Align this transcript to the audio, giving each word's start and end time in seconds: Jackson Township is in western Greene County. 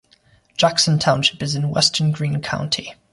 Jackson 0.57 0.97
Township 0.97 1.43
is 1.43 1.53
in 1.53 1.69
western 1.69 2.11
Greene 2.11 2.41
County. 2.41 2.95